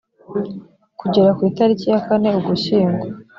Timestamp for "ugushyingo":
2.39-3.05